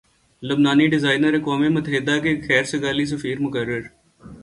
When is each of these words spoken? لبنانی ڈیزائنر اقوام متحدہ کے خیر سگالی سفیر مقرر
لبنانی 0.43 0.87
ڈیزائنر 0.93 1.33
اقوام 1.33 1.61
متحدہ 1.73 2.17
کے 2.23 2.31
خیر 2.47 2.63
سگالی 2.73 3.05
سفیر 3.05 3.39
مقرر 3.39 3.81